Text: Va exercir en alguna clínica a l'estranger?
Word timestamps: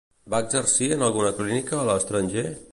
Va 0.33 0.39
exercir 0.45 0.87
en 0.95 1.05
alguna 1.09 1.33
clínica 1.41 1.81
a 1.83 1.87
l'estranger? 1.91 2.51